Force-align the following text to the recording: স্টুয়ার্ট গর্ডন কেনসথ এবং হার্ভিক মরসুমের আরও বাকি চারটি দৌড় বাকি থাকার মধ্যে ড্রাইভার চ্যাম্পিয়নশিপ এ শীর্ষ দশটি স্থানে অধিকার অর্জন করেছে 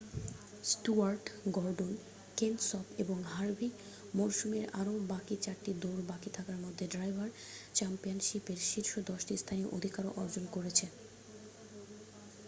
স্টুয়ার্ট 0.63 1.23
গর্ডন 1.51 1.91
কেনসথ 2.37 2.85
এবং 2.99 3.17
হার্ভিক 3.27 3.73
মরসুমের 4.13 4.65
আরও 4.79 4.93
বাকি 5.11 5.35
চারটি 5.41 5.71
দৌড় 5.81 6.03
বাকি 6.11 6.29
থাকার 6.33 6.57
মধ্যে 6.57 6.85
ড্রাইভার 6.87 7.29
চ্যাম্পিয়নশিপ 7.75 8.45
এ 8.49 8.65
শীর্ষ 8.69 8.91
দশটি 9.09 9.33
স্থানে 9.37 9.63
অধিকার 9.77 10.05
অর্জন 10.15 10.45
করেছে 10.55 10.85